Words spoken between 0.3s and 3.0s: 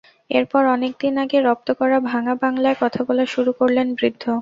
এরপর অনেক দিন আগে রপ্ত করা ভাঙা বাংলায়